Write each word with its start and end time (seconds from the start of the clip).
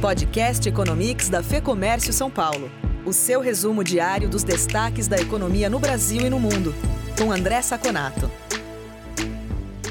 Podcast 0.00 0.68
Economics 0.68 1.28
da 1.28 1.42
Fê 1.42 1.60
Comércio 1.60 2.12
São 2.12 2.30
Paulo. 2.30 2.70
O 3.04 3.12
seu 3.12 3.40
resumo 3.40 3.82
diário 3.82 4.28
dos 4.28 4.44
destaques 4.44 5.08
da 5.08 5.18
economia 5.18 5.68
no 5.68 5.80
Brasil 5.80 6.24
e 6.24 6.30
no 6.30 6.38
mundo. 6.38 6.72
Com 7.18 7.32
André 7.32 7.60
Saconato. 7.62 8.30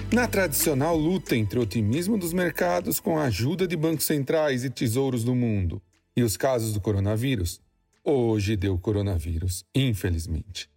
Na 0.09 0.25
tradicional 0.25 0.95
luta 0.95 1.35
entre 1.35 1.59
o 1.59 1.63
otimismo 1.63 2.17
dos 2.17 2.31
mercados 2.31 3.01
com 3.01 3.19
a 3.19 3.25
ajuda 3.25 3.67
de 3.67 3.75
bancos 3.75 4.05
centrais 4.05 4.63
e 4.63 4.69
tesouros 4.69 5.25
do 5.25 5.35
mundo 5.35 5.81
e 6.15 6.23
os 6.23 6.37
casos 6.37 6.71
do 6.71 6.79
coronavírus, 6.79 7.59
hoje 8.01 8.55
deu 8.55 8.77
coronavírus, 8.77 9.65
infelizmente. 9.75 10.69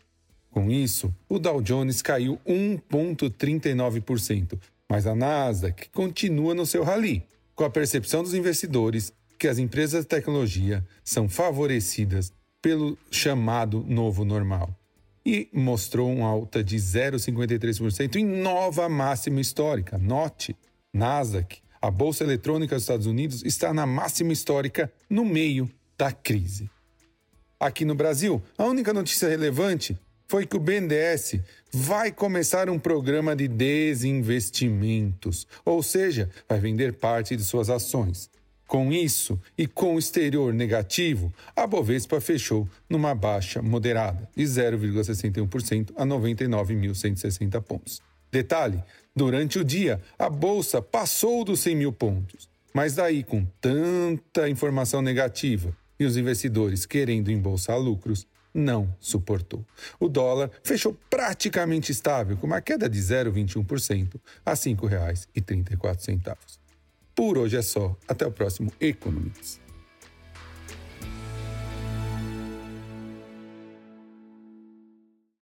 Com 0.52 0.72
isso, 0.72 1.14
o 1.30 1.40
Dow 1.40 1.62
Jones 1.62 2.02
caiu 2.02 2.40
1,39%, 2.46 4.58
mas 4.90 5.06
a 5.06 5.14
Nasdaq 5.16 5.90
continua 5.90 6.56
no 6.56 6.66
seu 6.66 6.84
rally, 6.84 7.24
com 7.58 7.66
a 7.66 7.70
percepção 7.72 8.22
dos 8.22 8.36
investidores 8.36 9.12
que 9.38 9.48
as 9.48 9.58
empresas 9.58 10.04
de 10.04 10.08
tecnologia 10.08 10.86
são 11.04 11.28
favorecidas 11.28 12.32
pelo 12.62 12.96
chamado 13.10 13.84
novo 13.88 14.24
normal. 14.24 14.70
E 15.26 15.50
mostrou 15.52 16.10
uma 16.14 16.28
alta 16.28 16.64
de 16.64 16.78
0,53% 16.78 18.16
em 18.16 18.26
nova 18.26 18.88
máxima 18.88 19.42
histórica. 19.42 19.98
Note, 19.98 20.56
Nasdaq, 20.94 21.58
a 21.82 21.90
bolsa 21.90 22.24
eletrônica 22.24 22.76
dos 22.76 22.84
Estados 22.84 23.08
Unidos, 23.08 23.44
está 23.44 23.74
na 23.74 23.88
máxima 23.88 24.32
histórica 24.32 24.94
no 25.10 25.26
meio 25.26 25.70
da 25.98 26.12
crise. 26.12 26.70
Aqui 27.60 27.84
no 27.84 27.96
Brasil, 27.96 28.42
a 28.56 28.66
única 28.66 28.94
notícia 28.94 29.28
relevante 29.28 29.98
foi 30.28 30.46
que 30.46 30.58
o 30.58 30.60
BNDES 30.60 31.40
vai 31.72 32.12
começar 32.12 32.70
um 32.70 32.78
programa 32.78 33.36
de 33.36 33.48
desinvestimentos, 33.48 35.48
ou 35.64 35.82
seja, 35.82 36.30
vai 36.48 36.60
vender 36.60 36.94
parte 36.94 37.36
de 37.36 37.44
suas 37.44 37.70
ações. 37.70 38.30
Com 38.68 38.92
isso 38.92 39.40
e 39.58 39.66
com 39.66 39.96
o 39.96 40.00
exterior 40.00 40.54
negativo, 40.54 41.34
a 41.56 41.66
Bovespa 41.66 42.20
fechou 42.20 42.68
numa 42.90 43.16
baixa 43.16 43.62
moderada 43.62 44.30
de 44.36 44.44
0,61% 44.44 45.92
a 45.96 46.06
99.160 46.06 47.62
pontos. 47.62 48.02
Detalhe: 48.30 48.84
durante 49.16 49.58
o 49.58 49.64
dia, 49.64 50.02
a 50.20 50.30
bolsa 50.30 50.82
passou 50.82 51.46
dos 51.46 51.62
100 51.62 51.76
mil 51.78 51.94
pontos, 51.94 52.50
mas 52.74 52.94
daí, 52.94 53.24
com 53.24 53.46
tanta 53.62 54.50
informação 54.50 55.02
negativa 55.02 55.74
e 55.98 56.06
os 56.06 56.18
investidores 56.18 56.86
querendo 56.86 57.32
embolsar 57.32 57.80
lucros, 57.80 58.28
não 58.58 58.94
suportou. 59.00 59.64
O 60.00 60.10
dólar 60.10 60.50
fechou 60.64 60.98
praticamente 61.10 61.92
estável, 61.92 62.36
com 62.36 62.48
uma 62.48 62.60
queda 62.60 62.90
de 62.90 63.00
0,21% 63.00 64.20
a 64.46 64.52
R$ 64.52 64.58
5,34. 64.58 66.38
Por 67.16 67.38
hoje 67.38 67.58
é 67.58 67.62
só. 67.62 67.96
Até 68.08 68.26
o 68.26 68.32
próximo 68.32 68.72
Economics. 68.82 69.67